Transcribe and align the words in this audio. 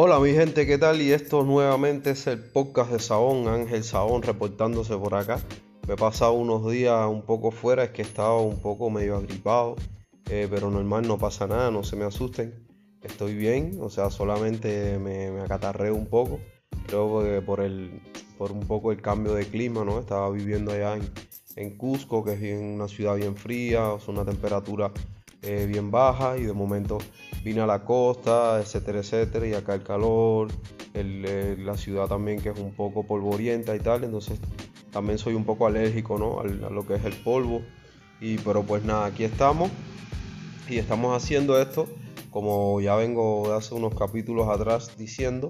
Hola 0.00 0.20
mi 0.20 0.32
gente, 0.32 0.64
¿qué 0.64 0.78
tal? 0.78 1.02
Y 1.02 1.10
esto 1.10 1.42
nuevamente 1.42 2.10
es 2.10 2.28
el 2.28 2.38
podcast 2.38 2.92
de 2.92 3.00
Saón, 3.00 3.48
Ángel 3.48 3.82
Saón 3.82 4.22
reportándose 4.22 4.96
por 4.96 5.16
acá. 5.16 5.40
Me 5.88 5.94
he 5.94 5.96
pasado 5.96 6.34
unos 6.34 6.70
días 6.70 7.04
un 7.08 7.22
poco 7.22 7.50
fuera, 7.50 7.82
es 7.82 7.90
que 7.90 8.02
estaba 8.02 8.40
un 8.40 8.62
poco 8.62 8.90
medio 8.90 9.16
agripado, 9.16 9.74
eh, 10.30 10.46
pero 10.48 10.70
normal, 10.70 11.08
no 11.08 11.18
pasa 11.18 11.48
nada, 11.48 11.72
no 11.72 11.82
se 11.82 11.96
me 11.96 12.04
asusten. 12.04 12.64
Estoy 13.02 13.34
bien, 13.34 13.76
o 13.80 13.90
sea, 13.90 14.08
solamente 14.08 15.00
me, 15.00 15.32
me 15.32 15.40
acatarré 15.40 15.90
un 15.90 16.06
poco. 16.06 16.38
Creo 16.86 17.20
que 17.20 17.42
por, 17.42 17.58
el, 17.58 18.00
por 18.38 18.52
un 18.52 18.68
poco 18.68 18.92
el 18.92 19.02
cambio 19.02 19.34
de 19.34 19.46
clima, 19.46 19.82
¿no? 19.84 19.98
Estaba 19.98 20.30
viviendo 20.30 20.70
allá 20.70 20.96
en, 21.56 21.76
Cusco, 21.76 22.24
que 22.24 22.34
es 22.34 22.62
una 22.62 22.86
ciudad 22.86 23.16
bien 23.16 23.34
fría, 23.34 23.94
o 23.94 24.00
una 24.06 24.24
temperatura 24.24 24.92
eh, 25.42 25.66
bien 25.68 25.90
baja 25.90 26.36
y 26.36 26.42
de 26.42 26.52
momento 26.52 26.98
vine 27.44 27.60
a 27.60 27.66
la 27.66 27.84
costa, 27.84 28.60
etcétera, 28.60 29.00
etcétera, 29.00 29.46
y 29.46 29.54
acá 29.54 29.74
el 29.74 29.82
calor, 29.82 30.48
eh, 30.94 31.56
la 31.58 31.76
ciudad 31.76 32.08
también 32.08 32.40
que 32.40 32.50
es 32.50 32.58
un 32.58 32.72
poco 32.72 33.04
polvorienta 33.06 33.76
y 33.76 33.80
tal, 33.80 34.04
entonces 34.04 34.38
también 34.90 35.18
soy 35.18 35.34
un 35.34 35.44
poco 35.44 35.66
alérgico 35.66 36.18
¿no? 36.18 36.40
a 36.40 36.70
lo 36.70 36.86
que 36.86 36.94
es 36.94 37.04
el 37.04 37.14
polvo, 37.14 37.62
y 38.20 38.38
pero 38.38 38.64
pues 38.64 38.84
nada, 38.84 39.06
aquí 39.06 39.24
estamos 39.24 39.70
y 40.68 40.78
estamos 40.78 41.16
haciendo 41.16 41.60
esto, 41.60 41.86
como 42.30 42.80
ya 42.80 42.94
vengo 42.96 43.48
de 43.48 43.56
hace 43.56 43.74
unos 43.74 43.94
capítulos 43.94 44.48
atrás 44.48 44.96
diciendo, 44.98 45.48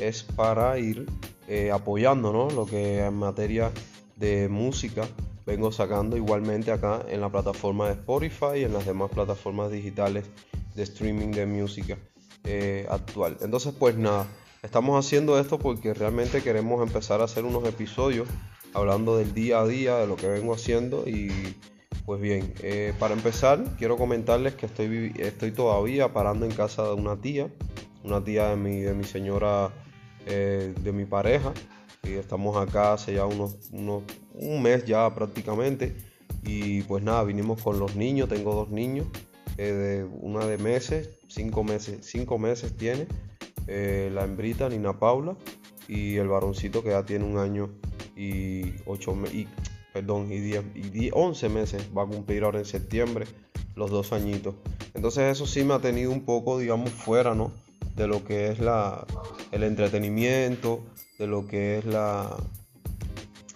es 0.00 0.22
para 0.22 0.78
ir 0.78 1.06
eh, 1.46 1.70
apoyando 1.70 2.32
¿no? 2.32 2.50
lo 2.50 2.66
que 2.66 3.00
en 3.04 3.14
materia 3.14 3.70
de 4.16 4.48
música 4.48 5.06
vengo 5.48 5.72
sacando 5.72 6.18
igualmente 6.18 6.70
acá 6.70 7.06
en 7.08 7.22
la 7.22 7.30
plataforma 7.30 7.86
de 7.86 7.94
Spotify 7.94 8.58
y 8.58 8.64
en 8.64 8.74
las 8.74 8.84
demás 8.84 9.10
plataformas 9.10 9.70
digitales 9.72 10.26
de 10.74 10.82
streaming 10.82 11.30
de 11.30 11.46
música 11.46 11.96
eh, 12.44 12.86
actual. 12.90 13.38
Entonces 13.40 13.72
pues 13.78 13.96
nada, 13.96 14.26
estamos 14.62 15.02
haciendo 15.02 15.40
esto 15.40 15.58
porque 15.58 15.94
realmente 15.94 16.42
queremos 16.42 16.86
empezar 16.86 17.22
a 17.22 17.24
hacer 17.24 17.46
unos 17.46 17.64
episodios 17.66 18.28
hablando 18.74 19.16
del 19.16 19.32
día 19.32 19.60
a 19.60 19.66
día, 19.66 19.96
de 19.96 20.06
lo 20.06 20.16
que 20.16 20.28
vengo 20.28 20.52
haciendo 20.52 21.08
y 21.08 21.30
pues 22.04 22.20
bien, 22.20 22.52
eh, 22.62 22.92
para 22.98 23.14
empezar 23.14 23.64
quiero 23.78 23.96
comentarles 23.96 24.54
que 24.54 24.66
estoy, 24.66 25.14
estoy 25.18 25.52
todavía 25.52 26.12
parando 26.12 26.44
en 26.44 26.52
casa 26.52 26.82
de 26.84 26.92
una 26.92 27.18
tía, 27.18 27.48
una 28.04 28.22
tía 28.22 28.50
de 28.50 28.56
mi, 28.56 28.80
de 28.80 28.92
mi 28.92 29.04
señora, 29.04 29.70
eh, 30.26 30.74
de 30.78 30.92
mi 30.92 31.06
pareja, 31.06 31.54
y 32.02 32.12
estamos 32.12 32.56
acá 32.56 32.92
hace 32.92 33.14
ya 33.14 33.26
unos, 33.26 33.56
unos, 33.72 34.02
un 34.38 34.62
mes 34.62 34.84
ya 34.84 35.14
prácticamente. 35.14 35.94
Y 36.42 36.82
pues 36.82 37.02
nada, 37.02 37.24
vinimos 37.24 37.62
con 37.62 37.78
los 37.78 37.96
niños, 37.96 38.28
tengo 38.28 38.54
dos 38.54 38.70
niños, 38.70 39.06
eh, 39.56 39.72
de, 39.72 40.04
una 40.04 40.46
de 40.46 40.56
meses, 40.58 41.10
cinco 41.28 41.64
meses, 41.64 42.06
cinco 42.06 42.38
meses 42.38 42.76
tiene, 42.76 43.06
eh, 43.66 44.10
la 44.12 44.24
hembrita 44.24 44.68
Nina 44.68 44.98
Paula, 44.98 45.36
y 45.88 46.16
el 46.16 46.28
varoncito 46.28 46.82
que 46.82 46.90
ya 46.90 47.04
tiene 47.04 47.24
un 47.24 47.38
año 47.38 47.70
y 48.16 48.74
ocho 48.86 49.16
y, 49.32 49.48
perdón, 49.92 50.30
y, 50.30 50.38
diez, 50.38 50.62
y 50.74 51.10
11 51.12 51.48
meses, 51.48 51.88
va 51.96 52.02
a 52.02 52.06
cumplir 52.06 52.44
ahora 52.44 52.58
en 52.58 52.66
septiembre 52.66 53.26
los 53.74 53.90
dos 53.90 54.12
añitos. 54.12 54.54
Entonces 54.94 55.32
eso 55.32 55.46
sí 55.46 55.64
me 55.64 55.74
ha 55.74 55.80
tenido 55.80 56.10
un 56.10 56.24
poco, 56.24 56.58
digamos, 56.58 56.90
fuera, 56.90 57.34
¿no? 57.34 57.52
De 57.96 58.06
lo 58.06 58.24
que 58.24 58.48
es 58.48 58.58
la, 58.58 59.06
el 59.50 59.62
entretenimiento, 59.62 60.84
de 61.18 61.26
lo 61.26 61.46
que 61.46 61.78
es 61.78 61.84
la, 61.84 62.36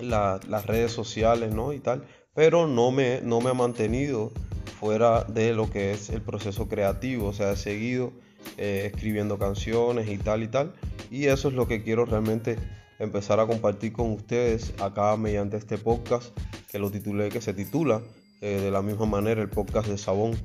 las 0.03 0.67
redes 0.67 0.93
sociales, 0.93 1.55
¿no? 1.55 1.73
Y 1.73 1.81
tal, 1.81 2.05
pero 2.35 2.67
no 2.67 2.91
me, 2.91 3.21
no 3.23 3.41
me 3.41 3.51
ha 3.51 3.55
mantenido 3.55 4.33
fuera 4.81 5.25
de 5.25 5.55
lo 5.55 5.71
que 5.71 5.93
es 5.93 6.11
el 6.11 6.23
proceso 6.23 6.69
creativo, 6.69 7.29
o 7.29 7.33
sea, 7.33 7.53
he 7.53 7.57
seguido 7.57 8.13
eh, 8.57 8.91
escribiendo 8.93 9.39
canciones 9.39 10.09
y 10.09 10.19
tal 10.19 10.43
y 10.43 10.49
tal, 10.49 10.75
y 11.11 11.27
eso 11.27 11.49
es 11.49 11.55
lo 11.55 11.69
que 11.69 11.83
quiero 11.83 12.05
realmente 12.05 12.57
empezar 12.99 13.41
a 13.41 13.47
compartir 13.47 13.93
con 13.93 14.13
ustedes 14.13 14.75
acá 14.81 15.17
mediante 15.17 15.57
este 15.57 15.79
podcast 15.79 16.37
que 16.71 16.79
lo 16.79 16.91
titulé, 16.91 17.29
que 17.29 17.41
se 17.41 17.53
titula 17.53 18.01
eh, 18.41 18.61
de 18.61 18.71
la 18.71 18.83
misma 18.83 19.07
manera 19.07 19.43
el 19.43 19.51
podcast 19.51 19.89
de 19.89 19.99
Sabón. 19.99 20.37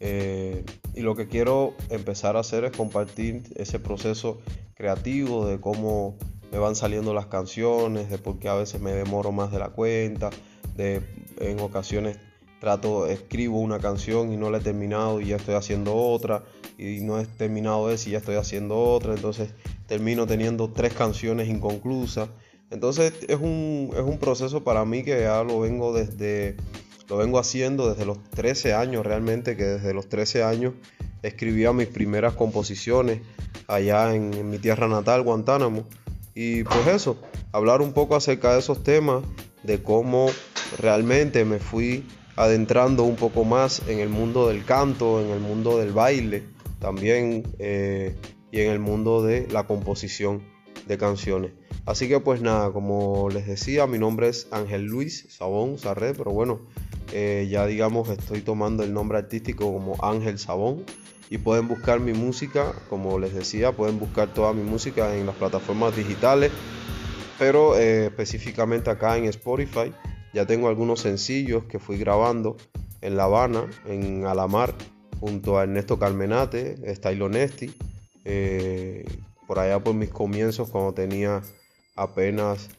Eh, 0.00 0.64
y 0.94 1.00
lo 1.00 1.14
que 1.14 1.28
quiero 1.28 1.74
empezar 1.90 2.36
a 2.36 2.40
hacer 2.40 2.64
es 2.64 2.76
compartir 2.76 3.44
ese 3.56 3.78
proceso 3.78 4.40
creativo 4.74 5.46
de 5.46 5.60
cómo 5.60 6.16
me 6.52 6.58
van 6.58 6.76
saliendo 6.76 7.14
las 7.14 7.26
canciones, 7.26 8.10
de 8.10 8.18
por 8.18 8.38
qué 8.38 8.48
a 8.48 8.54
veces 8.54 8.80
me 8.80 8.92
demoro 8.92 9.32
más 9.32 9.50
de 9.50 9.58
la 9.58 9.70
cuenta, 9.70 10.28
de 10.76 11.00
en 11.38 11.58
ocasiones 11.60 12.18
trato, 12.60 13.06
escribo 13.06 13.58
una 13.58 13.80
canción 13.80 14.32
y 14.32 14.36
no 14.36 14.50
la 14.50 14.58
he 14.58 14.60
terminado 14.60 15.20
y 15.20 15.28
ya 15.28 15.36
estoy 15.36 15.54
haciendo 15.54 15.96
otra, 15.96 16.44
y 16.78 17.00
no 17.00 17.18
he 17.18 17.24
terminado 17.26 17.90
esa 17.90 18.08
y 18.08 18.12
ya 18.12 18.18
estoy 18.18 18.36
haciendo 18.36 18.78
otra, 18.78 19.14
entonces 19.14 19.50
termino 19.86 20.26
teniendo 20.26 20.70
tres 20.70 20.92
canciones 20.92 21.48
inconclusas. 21.48 22.28
Entonces 22.70 23.14
es 23.26 23.40
un, 23.40 23.90
es 23.94 24.02
un 24.02 24.18
proceso 24.18 24.62
para 24.62 24.84
mí 24.84 25.02
que 25.02 25.22
ya 25.22 25.42
lo 25.42 25.58
vengo 25.60 25.92
desde 25.92 26.56
lo 27.08 27.16
vengo 27.16 27.38
haciendo 27.38 27.90
desde 27.90 28.06
los 28.06 28.22
13 28.30 28.74
años 28.74 29.04
realmente, 29.04 29.56
que 29.56 29.64
desde 29.64 29.92
los 29.92 30.08
13 30.08 30.44
años 30.44 30.74
escribía 31.22 31.72
mis 31.72 31.88
primeras 31.88 32.34
composiciones 32.34 33.20
allá 33.66 34.14
en, 34.14 34.32
en 34.34 34.48
mi 34.48 34.58
tierra 34.58 34.86
natal, 34.86 35.22
Guantánamo. 35.22 35.84
Y 36.34 36.64
pues 36.64 36.86
eso, 36.86 37.16
hablar 37.52 37.82
un 37.82 37.92
poco 37.92 38.16
acerca 38.16 38.52
de 38.54 38.60
esos 38.60 38.82
temas, 38.82 39.22
de 39.62 39.82
cómo 39.82 40.28
realmente 40.78 41.44
me 41.44 41.58
fui 41.58 42.04
adentrando 42.36 43.04
un 43.04 43.16
poco 43.16 43.44
más 43.44 43.82
en 43.88 43.98
el 43.98 44.08
mundo 44.08 44.48
del 44.48 44.64
canto, 44.64 45.20
en 45.20 45.30
el 45.30 45.40
mundo 45.40 45.78
del 45.78 45.92
baile 45.92 46.44
también 46.78 47.44
eh, 47.58 48.16
y 48.50 48.60
en 48.60 48.70
el 48.70 48.80
mundo 48.80 49.22
de 49.22 49.46
la 49.48 49.66
composición 49.66 50.42
de 50.86 50.98
canciones. 50.98 51.52
Así 51.84 52.08
que 52.08 52.20
pues 52.20 52.40
nada, 52.40 52.72
como 52.72 53.28
les 53.30 53.46
decía, 53.46 53.86
mi 53.86 53.98
nombre 53.98 54.28
es 54.28 54.48
Ángel 54.50 54.84
Luis 54.84 55.26
Sabón 55.30 55.78
Sarré, 55.78 56.14
pero 56.14 56.30
bueno, 56.30 56.60
eh, 57.12 57.46
ya 57.50 57.66
digamos 57.66 58.08
estoy 58.08 58.40
tomando 58.40 58.82
el 58.82 58.94
nombre 58.94 59.18
artístico 59.18 59.70
como 59.72 60.02
Ángel 60.02 60.38
Sabón 60.38 60.84
y 61.28 61.38
pueden 61.38 61.68
buscar 61.68 62.00
mi 62.00 62.14
música, 62.14 62.72
como 62.88 63.18
les 63.18 63.34
decía, 63.34 63.72
pueden 63.72 63.98
buscar 63.98 64.32
toda 64.32 64.52
mi 64.52 64.62
música 64.62 65.14
en 65.14 65.26
las 65.26 65.36
plataformas 65.36 65.94
digitales, 65.94 66.50
pero 67.38 67.76
eh, 67.76 68.06
específicamente 68.06 68.90
acá 68.90 69.16
en 69.16 69.24
Spotify. 69.26 69.92
Ya 70.32 70.46
tengo 70.46 70.68
algunos 70.68 71.00
sencillos 71.00 71.64
que 71.64 71.78
fui 71.78 71.98
grabando 71.98 72.56
en 73.02 73.16
La 73.16 73.24
Habana, 73.24 73.66
en 73.86 74.24
Alamar, 74.24 74.74
junto 75.20 75.58
a 75.58 75.64
Ernesto 75.64 75.98
Carmenate, 75.98 76.94
Style 76.94 77.22
Honesty, 77.22 77.74
eh, 78.24 79.04
por 79.46 79.58
allá 79.58 79.82
por 79.84 79.94
mis 79.94 80.08
comienzos 80.08 80.70
cuando 80.70 80.94
tenía 80.94 81.42
apenas 81.96 82.70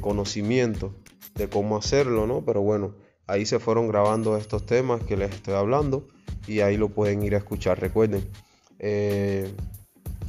conocimiento 0.00 0.94
de 1.34 1.48
cómo 1.48 1.76
hacerlo, 1.76 2.28
¿no? 2.28 2.44
Pero 2.44 2.62
bueno, 2.62 2.94
ahí 3.26 3.46
se 3.46 3.58
fueron 3.58 3.88
grabando 3.88 4.36
estos 4.36 4.66
temas 4.66 5.02
que 5.02 5.16
les 5.16 5.32
estoy 5.32 5.54
hablando 5.54 6.06
y 6.46 6.60
ahí 6.60 6.76
lo 6.76 6.88
pueden 6.88 7.22
ir 7.22 7.34
a 7.34 7.38
escuchar. 7.38 7.80
Recuerden, 7.80 8.28
eh, 8.78 9.52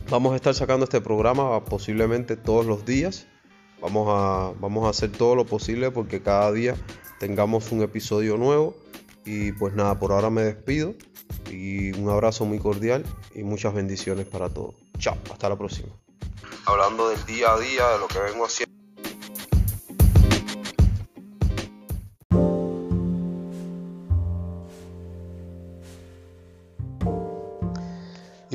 vamos 0.09 0.33
a 0.33 0.35
estar 0.35 0.53
sacando 0.53 0.85
este 0.85 1.01
programa 1.01 1.63
posiblemente 1.65 2.37
todos 2.37 2.65
los 2.65 2.85
días. 2.85 3.27
Vamos 3.81 4.07
a, 4.09 4.53
vamos 4.59 4.85
a 4.85 4.89
hacer 4.89 5.11
todo 5.11 5.35
lo 5.35 5.45
posible 5.45 5.91
porque 5.91 6.21
cada 6.21 6.51
día 6.51 6.75
tengamos 7.19 7.71
un 7.71 7.81
episodio 7.81 8.37
nuevo. 8.37 8.75
Y 9.25 9.53
pues 9.53 9.73
nada, 9.73 9.99
por 9.99 10.11
ahora 10.11 10.29
me 10.29 10.43
despido 10.43 10.93
y 11.51 11.91
un 11.99 12.09
abrazo 12.09 12.45
muy 12.45 12.59
cordial 12.59 13.03
y 13.33 13.43
muchas 13.43 13.73
bendiciones 13.73 14.27
para 14.27 14.49
todos. 14.49 14.75
Chao, 14.99 15.17
hasta 15.31 15.49
la 15.49 15.57
próxima. 15.57 15.89
Hablando 16.65 17.09
del 17.09 17.23
día 17.25 17.53
a 17.53 17.59
día, 17.59 17.87
de 17.89 17.99
lo 17.99 18.07
que 18.07 18.19
vengo 18.19 18.45
haciendo. 18.45 18.64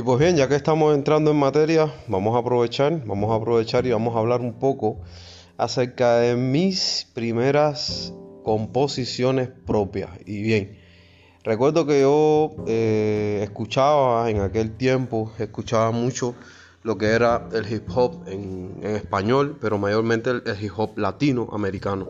Y 0.00 0.02
pues 0.02 0.18
bien, 0.18 0.34
ya 0.34 0.48
que 0.48 0.54
estamos 0.54 0.94
entrando 0.94 1.30
en 1.30 1.36
materia, 1.36 1.92
vamos 2.08 2.34
a 2.34 2.38
aprovechar, 2.38 3.04
vamos 3.04 3.30
a 3.30 3.34
aprovechar 3.34 3.84
y 3.84 3.90
vamos 3.90 4.16
a 4.16 4.20
hablar 4.20 4.40
un 4.40 4.54
poco 4.54 5.02
acerca 5.58 6.14
de 6.14 6.36
mis 6.36 7.06
primeras 7.12 8.14
composiciones 8.42 9.50
propias. 9.66 10.08
Y 10.24 10.40
bien, 10.40 10.78
recuerdo 11.44 11.84
que 11.86 12.00
yo 12.00 12.50
eh, 12.66 13.40
escuchaba 13.42 14.30
en 14.30 14.40
aquel 14.40 14.74
tiempo, 14.74 15.32
escuchaba 15.38 15.90
mucho 15.90 16.34
lo 16.82 16.96
que 16.96 17.08
era 17.08 17.50
el 17.52 17.70
hip 17.70 17.86
hop 17.94 18.26
en, 18.26 18.80
español, 18.82 19.58
pero 19.60 19.76
mayormente 19.76 20.30
el, 20.30 20.42
hip 20.62 20.72
hop 20.78 20.96
latinoamericano. 20.96 22.08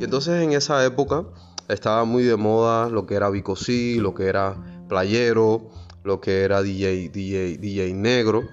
Y 0.00 0.04
entonces 0.04 0.42
en 0.42 0.52
esa 0.52 0.82
época 0.82 1.26
estaba 1.68 2.06
muy 2.06 2.22
de 2.22 2.36
moda 2.36 2.88
lo 2.88 3.04
que 3.04 3.16
era 3.16 3.28
Vico 3.28 3.54
lo 3.98 4.14
que 4.14 4.28
era 4.28 4.56
Playero, 4.88 5.68
lo 6.08 6.20
que 6.20 6.42
era 6.42 6.62
DJ, 6.62 7.10
DJ, 7.10 7.58
DJ 7.58 7.94
negro. 7.94 8.48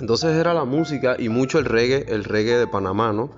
Entonces 0.00 0.36
era 0.36 0.52
la 0.52 0.64
música 0.64 1.16
y 1.18 1.30
mucho 1.30 1.58
el 1.58 1.64
reggae, 1.64 2.04
el 2.08 2.24
reggae 2.24 2.58
de 2.58 2.66
Panamá, 2.66 3.12
¿no? 3.12 3.30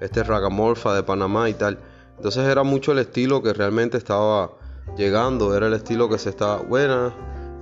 Este 0.00 0.22
ragamorfa 0.22 0.92
de 0.94 1.02
Panamá 1.02 1.48
y 1.48 1.54
tal. 1.54 1.78
Entonces 2.16 2.44
era 2.44 2.64
mucho 2.64 2.92
el 2.92 2.98
estilo 2.98 3.40
que 3.40 3.54
realmente 3.54 3.96
estaba 3.96 4.50
llegando, 4.96 5.56
era 5.56 5.68
el 5.68 5.74
estilo 5.74 6.08
que 6.08 6.18
se 6.18 6.28
estaba, 6.28 6.56
buena, 6.58 7.14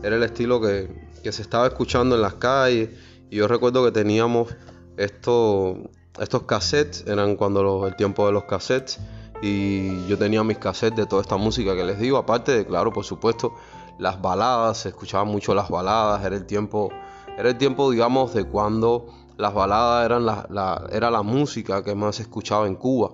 era 0.02 0.16
el 0.16 0.22
estilo 0.22 0.60
que, 0.60 0.88
que 1.22 1.32
se 1.32 1.42
estaba 1.42 1.66
escuchando 1.66 2.16
en 2.16 2.22
las 2.22 2.34
calles 2.34 2.88
Y 3.28 3.36
yo 3.36 3.46
recuerdo 3.46 3.84
que 3.84 3.92
teníamos 3.92 4.56
estos, 4.96 5.76
estos 6.18 6.44
cassettes, 6.44 7.04
eran 7.06 7.36
cuando 7.36 7.86
el 7.86 7.94
tiempo 7.94 8.26
de 8.26 8.32
los 8.32 8.44
cassettes, 8.44 8.98
y 9.42 10.06
yo 10.06 10.18
tenía 10.18 10.42
mis 10.44 10.58
cassettes 10.58 10.96
de 10.96 11.06
toda 11.06 11.22
esta 11.22 11.36
música 11.36 11.74
que 11.76 11.84
les 11.84 11.98
digo, 11.98 12.16
aparte 12.16 12.52
de, 12.52 12.66
claro, 12.66 12.92
por 12.92 13.04
supuesto, 13.04 13.54
las 14.00 14.20
baladas, 14.20 14.78
se 14.78 14.88
escuchaban 14.88 15.28
mucho 15.28 15.54
las 15.54 15.68
baladas, 15.68 16.24
era 16.24 16.34
el 16.34 16.46
tiempo, 16.46 16.90
era 17.36 17.50
el 17.50 17.58
tiempo, 17.58 17.90
digamos, 17.90 18.34
de 18.34 18.44
cuando 18.44 19.06
las 19.36 19.54
baladas 19.54 20.06
eran 20.06 20.26
la, 20.26 20.88
era 20.90 21.10
la 21.10 21.22
música 21.22 21.84
que 21.84 21.94
más 21.94 22.16
se 22.16 22.22
escuchaba 22.22 22.66
en 22.66 22.76
Cuba, 22.76 23.12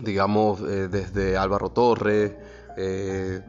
digamos, 0.00 0.60
eh, 0.60 0.88
desde 0.88 1.36
Álvaro 1.36 1.70
Torres, 1.70 2.32
eh, 2.76 3.42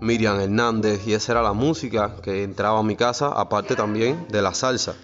Miriam 0.00 0.40
Hernández, 0.40 1.06
y 1.06 1.14
esa 1.14 1.32
era 1.32 1.42
la 1.42 1.52
música 1.52 2.16
que 2.22 2.42
entraba 2.42 2.78
a 2.78 2.82
mi 2.82 2.96
casa, 2.96 3.28
aparte 3.28 3.76
también 3.76 4.26
de 4.30 4.42
la 4.42 4.54
salsa, 4.54 4.94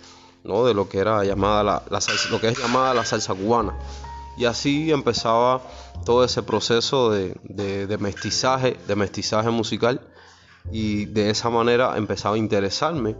¿no? 0.45 0.65
de 0.65 0.75
lo 0.75 0.89
que 0.89 0.99
era 0.99 1.25
llamada 1.25 1.83
la, 1.89 2.01
salsa, 2.01 2.29
lo 2.31 2.41
que 2.41 2.49
es 2.49 2.59
llamada 2.59 2.95
la 2.95 3.05
salsa 3.05 3.35
cubana. 3.35 3.75
Y 4.39 4.45
así 4.45 4.93
empezaba 4.93 5.63
todo 6.05 6.23
ese 6.25 6.43
proceso 6.43 7.11
de, 7.11 7.39
de, 7.43 7.99
mestizaje, 7.99 8.77
de 8.87 8.97
mestizaje 8.97 9.51
musical, 9.51 10.01
y 10.73 11.07
de 11.07 11.31
esa 11.31 11.51
manera 11.51 11.97
empezaba 11.97 12.37
a 12.37 12.39
interesarme 12.39 13.17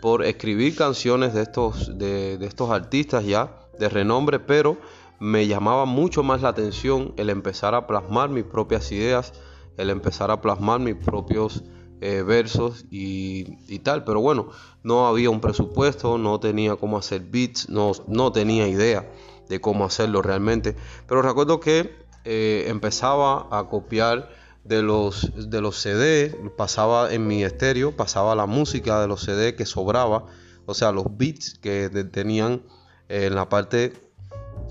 por 0.00 0.24
escribir 0.24 0.76
canciones 0.76 1.34
de 1.34 1.42
estos, 1.42 1.98
de, 1.98 2.38
de 2.38 2.46
estos 2.46 2.70
artistas 2.70 3.24
ya 3.24 3.58
de 3.78 3.88
renombre, 3.88 4.40
pero 4.40 4.76
me 5.18 5.46
llamaba 5.46 5.84
mucho 5.84 6.22
más 6.22 6.42
la 6.42 6.48
atención 6.48 7.14
el 7.16 7.30
empezar 7.30 7.74
a 7.74 7.86
plasmar 7.86 8.28
mis 8.28 8.44
propias 8.44 8.90
ideas, 8.90 9.32
el 9.76 9.90
empezar 9.90 10.30
a 10.30 10.40
plasmar 10.40 10.80
mis 10.80 10.96
propios 10.96 11.62
eh, 12.04 12.24
versos 12.24 12.84
y, 12.90 13.78
tal. 13.78 14.02
Pero 14.02 14.20
bueno, 14.20 14.48
no 14.82 15.06
había 15.06 15.30
un 15.30 15.40
presupuesto, 15.40 16.18
no 16.18 16.40
tenía 16.40 16.74
cómo 16.74 16.98
hacer 16.98 17.22
beats, 17.22 17.68
no, 17.68 17.92
no 18.08 18.32
tenía 18.32 18.66
idea 18.66 19.08
de 19.48 19.60
cómo 19.60 19.84
hacerlo 19.84 20.20
realmente. 20.20 20.74
Pero 21.06 21.22
recuerdo 21.22 21.60
que 21.60 21.94
eh, 22.24 22.64
empezaba 22.66 23.46
a 23.56 23.68
copiar 23.68 24.28
de 24.64 24.82
los, 24.82 25.32
de 25.50 25.60
los 25.60 25.76
CD, 25.76 26.36
pasaba 26.56 27.12
en 27.12 27.26
mi 27.26 27.44
estéreo, 27.44 27.92
pasaba 27.92 28.34
la 28.34 28.46
música 28.46 29.00
de 29.00 29.08
los 29.08 29.22
CD 29.22 29.54
que 29.54 29.66
sobraba, 29.66 30.26
o 30.66 30.74
sea, 30.74 30.92
los 30.92 31.06
beats 31.16 31.58
que 31.58 31.88
tenían 32.12 32.62
en 33.08 33.34
la 33.34 33.48
parte 33.48 33.92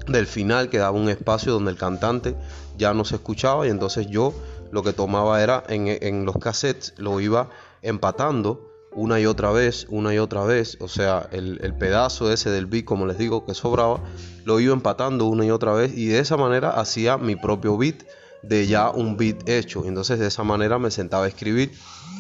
del 0.07 0.27
final 0.27 0.69
quedaba 0.69 0.91
un 0.91 1.09
espacio 1.09 1.51
donde 1.53 1.71
el 1.71 1.77
cantante 1.77 2.35
ya 2.77 2.93
no 2.93 3.05
se 3.05 3.15
escuchaba 3.15 3.67
y 3.67 3.69
entonces 3.69 4.07
yo 4.07 4.33
lo 4.71 4.83
que 4.83 4.93
tomaba 4.93 5.43
era 5.43 5.63
en, 5.67 6.25
los 6.25 6.37
cassettes, 6.37 6.93
lo 6.97 7.19
iba 7.19 7.49
empatando 7.81 8.71
una 8.93 9.19
y 9.19 9.25
otra 9.25 9.51
vez, 9.51 9.85
una 9.89 10.13
y 10.13 10.17
otra 10.17 10.43
vez, 10.43 10.77
o 10.81 10.87
sea, 10.87 11.27
el, 11.31 11.73
pedazo 11.77 12.31
ese 12.31 12.49
del 12.49 12.65
beat, 12.65 12.85
como 12.85 13.05
les 13.05 13.17
digo, 13.17 13.45
que 13.45 13.53
sobraba, 13.53 13.99
lo 14.45 14.59
iba 14.59 14.73
empatando 14.73 15.25
una 15.25 15.45
y 15.45 15.51
otra 15.51 15.73
vez 15.73 15.95
y 15.95 16.07
de 16.07 16.19
esa 16.19 16.37
manera 16.37 16.71
hacía 16.71 17.17
mi 17.17 17.35
propio 17.35 17.77
beat 17.77 18.03
de 18.43 18.67
ya 18.67 18.89
un 18.89 19.17
beat 19.17 19.47
hecho. 19.47 19.85
Entonces 19.85 20.19
de 20.19 20.27
esa 20.27 20.43
manera 20.43 20.79
me 20.79 20.91
sentaba 20.91 21.25
a 21.25 21.27
escribir 21.27 21.71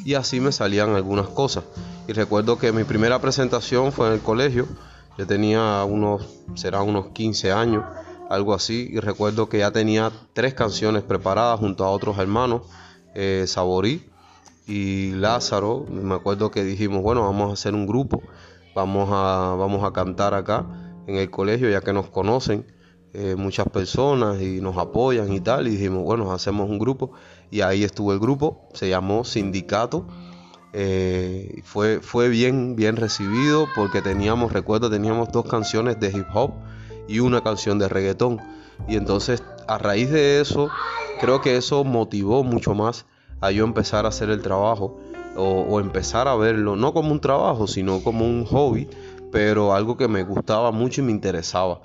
y 0.05 0.15
así 0.15 0.39
me 0.39 0.51
salían 0.51 0.95
algunas 0.95 1.27
cosas. 1.27 1.63
Y 2.07 2.13
recuerdo 2.13 2.57
que 2.57 2.71
mi 2.71 2.83
primera 2.83 3.19
presentación 3.19 3.91
fue 3.91 4.07
en 4.07 4.13
el 4.13 4.19
colegio, 4.21 4.67
yo 5.17 5.27
tenía 5.27 5.83
unos, 5.83 6.25
será 6.55 6.81
unos 6.81 7.07
15 7.09 7.51
años 7.51 7.83
algo 8.29 8.53
así. 8.53 8.89
Y 8.91 8.99
recuerdo 8.99 9.49
que 9.49 9.59
ya 9.59 9.71
tenía 9.71 10.11
tres 10.33 10.53
canciones 10.53 11.03
preparadas 11.03 11.59
junto 11.59 11.83
a 11.83 11.89
otros 11.91 12.17
hermanos, 12.17 12.63
eh, 13.13 13.45
Saborí 13.47 14.09
y 14.67 15.11
Lázaro. 15.11 15.85
Me 15.89 16.15
acuerdo 16.15 16.49
que 16.49 16.63
dijimos, 16.63 17.01
bueno, 17.03 17.21
vamos 17.21 17.49
a 17.49 17.53
hacer 17.53 17.75
un 17.75 17.85
grupo, 17.85 18.23
vamos 18.73 19.09
a, 19.11 19.55
vamos 19.57 19.83
a 19.83 19.91
cantar 19.91 20.33
acá 20.33 20.65
en 21.07 21.17
el 21.17 21.29
colegio, 21.29 21.69
ya 21.69 21.81
que 21.81 21.93
nos 21.93 22.07
conocen 22.09 22.65
eh, 23.13 23.35
muchas 23.37 23.67
personas 23.67 24.41
y 24.41 24.61
nos 24.61 24.77
apoyan 24.77 25.31
y 25.33 25.39
tal. 25.39 25.67
Y 25.67 25.71
dijimos, 25.71 26.03
bueno, 26.03 26.31
hacemos 26.31 26.69
un 26.69 26.79
grupo. 26.79 27.11
Y 27.49 27.61
ahí 27.61 27.83
estuvo 27.83 28.13
el 28.13 28.19
grupo, 28.19 28.69
se 28.73 28.89
llamó 28.89 29.23
Sindicato. 29.23 30.05
Eh, 30.73 31.61
fue, 31.65 31.99
fue 31.99 32.29
bien, 32.29 32.75
bien 32.75 32.95
recibido 32.95 33.73
porque 33.73 34.01
teníamos, 34.01 34.53
recuerdo, 34.53 34.89
teníamos 34.89 35.29
dos 35.31 35.45
canciones 35.45 35.99
de 35.99 36.09
hip 36.11 36.27
hop 36.33 36.53
y 37.07 37.19
una 37.19 37.41
canción 37.41 37.77
de 37.77 37.89
reggaetón. 37.89 38.39
Y 38.87 38.95
entonces 38.95 39.43
a 39.67 39.77
raíz 39.77 40.11
de 40.11 40.41
eso, 40.41 40.71
creo 41.19 41.41
que 41.41 41.57
eso 41.57 41.83
motivó 41.83 42.43
mucho 42.43 42.73
más 42.73 43.05
a 43.41 43.51
yo 43.51 43.63
empezar 43.63 44.05
a 44.05 44.09
hacer 44.09 44.29
el 44.29 44.41
trabajo 44.41 44.99
o, 45.35 45.79
empezar 45.79 46.27
a 46.27 46.35
verlo, 46.35 46.75
no 46.75 46.93
como 46.93 47.11
un 47.11 47.21
trabajo, 47.21 47.65
sino 47.65 48.03
como 48.03 48.25
un 48.25 48.45
hobby, 48.45 48.89
pero 49.31 49.73
algo 49.73 49.95
que 49.95 50.09
me 50.09 50.23
gustaba 50.23 50.71
mucho 50.71 51.01
y 51.01 51.05
me 51.05 51.11
interesaba. 51.11 51.81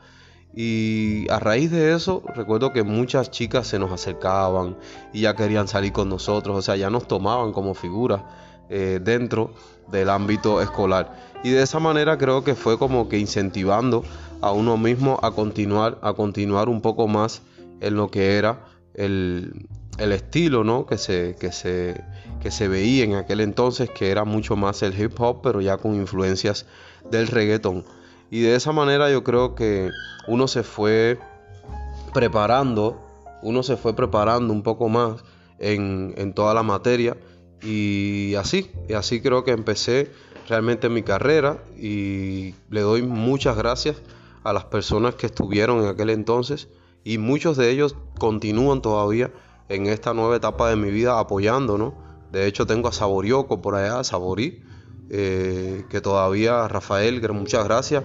Y 0.55 1.27
a 1.31 1.39
raíz 1.39 1.71
de 1.71 1.95
eso, 1.95 2.23
recuerdo 2.35 2.73
que 2.73 2.83
muchas 2.83 3.31
chicas 3.31 3.67
se 3.67 3.79
nos 3.79 3.93
acercaban 3.93 4.77
y 5.13 5.23
ya 5.23 5.37
querían 5.37 5.69
salir 5.69 5.93
con 5.93 6.09
nosotros, 6.09 6.57
o 6.57 6.63
sea, 6.63 6.77
ya 6.77 6.89
nos 6.89 7.07
tomaban 7.07 7.53
como 7.53 7.75
figuras 7.75 8.23
eh, 8.71 9.01
dentro 9.03 9.53
del 9.91 10.09
ámbito 10.11 10.61
escolar. 10.63 11.15
Y 11.45 11.51
de 11.51 11.63
esa 11.63 11.79
manera 11.79 12.19
creo 12.19 12.43
que 12.43 12.55
fue 12.55 12.79
como 12.79 13.09
que 13.09 13.19
incentivando 13.19 14.03
a 14.41 14.51
uno 14.53 14.77
mismo 14.77 15.19
a 15.23 15.31
continuar, 15.33 15.99
a 16.03 16.15
continuar 16.15 16.69
un 16.69 16.81
poco 16.81 17.07
más 17.07 17.43
en 17.81 17.97
lo 17.97 18.11
que 18.11 18.37
era 18.37 18.65
el, 18.95 19.69
estilo 19.99 20.65
¿no? 20.65 20.87
que, 20.87 20.99
se, 20.99 21.37
que, 21.39 21.53
se, 21.53 22.03
que 22.41 22.51
se 22.51 22.69
veía 22.69 23.05
en 23.05 23.15
aquel 23.15 23.41
entonces, 23.41 23.91
que 23.91 24.11
era 24.11 24.25
mucho 24.25 24.57
más 24.57 24.83
el 24.83 24.99
hip 24.99 25.19
hop, 25.21 25.41
pero 25.43 25.61
ya 25.61 25.77
con 25.77 25.95
influencias 25.95 26.67
del 27.11 27.29
reggaeton. 27.29 27.85
Y 28.31 28.41
de 28.41 28.57
esa 28.57 28.73
manera 28.73 29.11
yo 29.11 29.23
creo 29.23 29.55
que 29.55 29.91
uno 30.27 30.49
se 30.49 30.63
fue 30.63 31.19
preparando, 32.13 33.01
uno 33.43 33.63
se 33.63 33.77
fue 33.77 33.95
preparando 33.95 34.53
un 34.53 34.63
poco 34.63 34.89
más 34.89 35.25
en, 35.59 36.15
en 36.17 36.33
toda 36.33 36.55
la 36.55 36.63
materia. 36.63 37.17
Y 37.63 38.35
así, 38.35 38.71
y 38.89 38.95
así 38.95 39.21
creo 39.21 39.45
que 39.45 39.53
empecé 39.53 40.11
realmente 40.49 40.89
mi 40.89 41.03
carrera. 41.03 41.59
Y 41.79 42.55
le 42.71 42.81
doy 42.81 43.03
muchas 43.03 43.57
gracias 43.57 43.97
a 44.45 44.53
las 44.53 44.65
personas 44.65 45.15
que 45.15 45.27
estuvieron 45.27 45.83
en 45.83 45.89
aquel 45.89 46.11
entonces. 46.11 46.69
Y 47.05 47.19
muchos 47.19 47.57
de 47.57 47.71
ellos 47.71 47.95
continúan 48.19 48.83
todavía 48.83 49.31
en 49.69 49.87
esta 49.87 50.15
nueva 50.15 50.37
etapa 50.37 50.69
de 50.69 50.77
mi 50.77 50.91
vida 50.91 51.19
apoyando, 51.19 51.79
¿no? 51.79 51.95
De 52.33 52.47
hecho 52.47 52.67
tengo 52.67 52.89
a 52.89 52.93
Saborioco 52.93 53.63
por 53.63 53.75
allá, 53.75 54.03
Saborí, 54.05 54.63
eh, 55.09 55.85
que 55.89 56.01
todavía, 56.01 56.67
Rafael, 56.69 57.21
muchas 57.33 57.65
gracias 57.65 58.03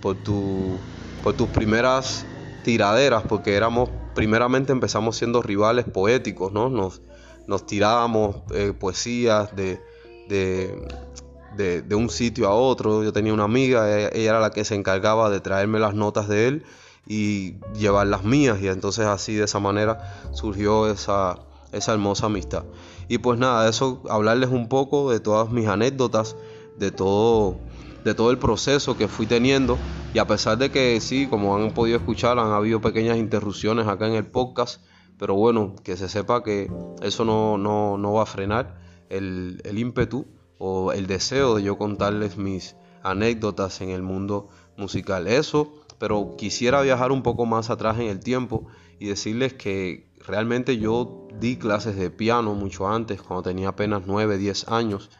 por, 0.00 0.16
tu, 0.16 0.78
por 1.22 1.34
tus 1.34 1.48
primeras 1.48 2.24
tiraderas, 2.62 3.24
porque 3.28 3.54
éramos, 3.54 3.90
primeramente 4.14 4.72
empezamos 4.72 5.16
siendo 5.16 5.42
rivales 5.42 5.84
poéticos, 5.84 6.52
¿no? 6.52 6.68
Nos, 6.68 7.02
nos 7.46 7.66
tirábamos 7.66 8.36
eh, 8.52 8.72
poesías 8.78 9.54
de, 9.56 9.80
de, 10.28 11.94
un 11.94 12.08
sitio 12.10 12.48
a 12.48 12.54
otro. 12.54 13.02
Yo 13.02 13.12
tenía 13.12 13.34
una 13.34 13.44
amiga, 13.44 14.08
ella, 14.08 14.08
era 14.12 14.40
la 14.40 14.50
que 14.50 14.64
se 14.64 14.74
encargaba 14.74 15.30
de 15.30 15.40
traerme 15.40 15.78
las 15.78 15.94
notas 15.94 16.28
de 16.28 16.48
él 16.48 16.64
y 17.06 17.56
llevar 17.74 18.06
las 18.06 18.24
mías. 18.24 18.58
Y 18.60 18.68
entonces 18.68 19.06
así 19.06 19.34
de 19.34 19.44
esa 19.44 19.58
manera 19.60 20.30
surgió 20.32 20.90
esa, 20.90 21.38
esa 21.74 21.92
hermosa 21.92 22.26
amistad. 22.26 22.64
Y 23.08 23.18
pues 23.18 23.38
nada, 23.38 23.68
eso, 23.68 24.02
hablarles 24.08 24.50
un 24.50 24.68
poco 24.68 25.10
de 25.10 25.20
todas 25.20 25.50
mis 25.50 25.66
anécdotas, 25.66 26.36
de 26.78 26.90
todo, 26.90 27.58
de 28.04 28.14
todo 28.14 28.30
el 28.30 28.38
proceso 28.38 28.96
que 28.96 29.08
fui 29.08 29.26
teniendo. 29.26 29.76
Y 30.14 30.18
a 30.18 30.26
pesar 30.26 30.58
de 30.58 30.70
que 30.70 31.00
sí, 31.00 31.26
como 31.26 31.56
han 31.56 31.72
podido 31.72 31.96
escuchar, 31.96 32.38
han 32.38 32.52
habido 32.52 32.80
pequeñas 32.80 33.18
interrupciones 33.18 33.86
acá 33.86 34.06
en 34.06 34.14
el 34.14 34.26
podcast. 34.26 34.80
Pero 35.18 35.34
bueno, 35.34 35.74
que 35.84 35.96
se 35.96 36.08
sepa 36.08 36.42
que 36.42 36.70
eso 37.02 37.24
no, 37.24 37.58
no, 37.58 37.98
no 37.98 38.12
va 38.14 38.22
a 38.22 38.26
frenar 38.26 38.78
el, 39.10 39.60
el 39.64 39.78
ímpetu 39.78 40.26
o 40.58 40.92
el 40.92 41.06
deseo 41.06 41.56
de 41.56 41.62
yo 41.62 41.78
contarles 41.78 42.36
mis 42.36 42.76
anécdotas 43.02 43.80
en 43.80 43.90
el 43.90 44.02
mundo 44.02 44.48
musical. 44.76 45.28
Eso, 45.28 45.72
pero 45.98 46.34
quisiera 46.36 46.82
viajar 46.82 47.12
un 47.12 47.22
poco 47.22 47.46
más 47.46 47.70
atrás 47.70 47.98
en 47.98 48.06
el 48.06 48.20
tiempo 48.20 48.66
y 48.98 49.06
decirles 49.06 49.52
que 49.54 50.13
realmente 50.26 50.78
yo 50.78 51.28
di 51.38 51.56
clases 51.56 51.96
de 51.96 52.10
piano 52.10 52.54
mucho 52.54 52.88
antes, 52.88 53.22
cuando 53.22 53.42
tenía 53.42 53.68
apenas 53.68 54.02
9, 54.06 54.38
10 54.38 54.68
años, 54.68 55.10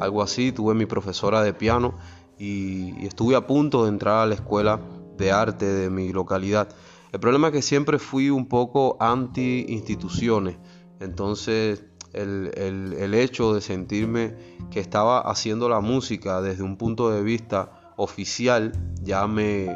algo 0.00 0.22
así. 0.22 0.52
Tuve 0.52 0.74
mi 0.74 0.86
profesora 0.86 1.42
de 1.42 1.52
piano 1.52 1.94
y, 2.38 3.06
estuve 3.06 3.36
a 3.36 3.46
punto 3.46 3.84
de 3.84 3.90
entrar 3.90 4.22
a 4.22 4.26
la 4.26 4.34
escuela 4.34 4.80
de 5.16 5.32
arte 5.32 5.66
de 5.66 5.90
mi 5.90 6.12
localidad. 6.12 6.68
El 7.12 7.20
problema 7.20 7.48
es 7.48 7.52
que 7.52 7.62
siempre 7.62 7.98
fui 7.98 8.30
un 8.30 8.48
poco 8.48 8.96
anti 8.98 9.66
instituciones, 9.68 10.56
entonces 10.98 11.84
el, 12.12 13.14
hecho 13.14 13.54
de 13.54 13.60
sentirme 13.60 14.34
que 14.70 14.80
estaba 14.80 15.20
haciendo 15.20 15.68
la 15.68 15.80
música 15.80 16.40
desde 16.40 16.62
un 16.62 16.76
punto 16.76 17.10
de 17.10 17.22
vista 17.22 17.83
oficial 17.96 18.72
ya 19.02 19.26
me, 19.26 19.68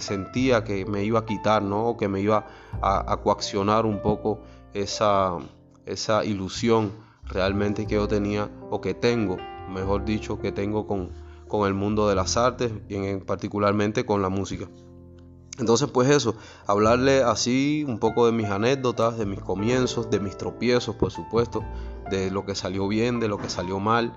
sentía 0.00 0.64
que 0.64 0.84
me 0.84 1.04
iba 1.04 1.20
a 1.20 1.26
quitar, 1.26 1.62
¿no? 1.62 1.88
O 1.88 1.96
que 1.96 2.08
me 2.08 2.20
iba 2.20 2.46
a, 2.82 3.16
coaccionar 3.22 3.86
un 3.86 4.00
poco 4.00 4.40
esa, 4.74 5.36
esa 5.84 6.24
ilusión 6.24 6.92
realmente 7.24 7.86
que 7.86 7.94
yo 7.96 8.06
tenía, 8.06 8.50
o 8.70 8.80
que 8.80 8.94
tengo, 8.94 9.36
mejor 9.68 10.04
dicho, 10.04 10.38
que 10.38 10.52
tengo 10.52 10.86
con, 10.86 11.12
con 11.48 11.66
el 11.66 11.74
mundo 11.74 12.08
de 12.08 12.14
las 12.14 12.36
artes 12.36 12.72
y 12.88 13.16
particularmente 13.16 14.04
con 14.04 14.22
la 14.22 14.28
música. 14.28 14.68
Entonces, 15.58 15.88
pues 15.88 16.10
eso, 16.10 16.34
hablarle 16.66 17.22
así 17.22 17.84
un 17.88 17.98
poco 17.98 18.26
de 18.26 18.32
mis 18.32 18.46
anécdotas, 18.46 19.16
de 19.16 19.24
mis 19.24 19.40
comienzos, 19.40 20.10
de 20.10 20.20
mis 20.20 20.36
tropiezos, 20.36 20.96
por 20.96 21.10
supuesto, 21.10 21.64
de 22.10 22.30
lo 22.30 22.44
que 22.44 22.54
salió 22.54 22.86
bien, 22.88 23.20
de 23.20 23.28
lo 23.28 23.38
que 23.38 23.48
salió 23.48 23.80
mal. 23.80 24.12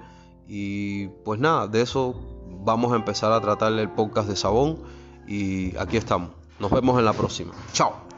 Y 0.48 1.08
pues 1.24 1.40
nada, 1.40 1.68
de 1.68 1.82
eso 1.82 2.39
vamos 2.64 2.94
a 2.94 2.96
empezar 2.96 3.32
a 3.32 3.42
tratar 3.42 3.74
el 3.74 3.90
podcast 3.90 4.28
de 4.30 4.36
Sabón. 4.36 4.80
Y 5.28 5.78
aquí 5.78 5.98
estamos. 5.98 6.32
Nos 6.60 6.72
vemos 6.72 6.98
en 7.00 7.06
la 7.06 7.14
próxima. 7.14 7.54
Chao. 7.74 8.09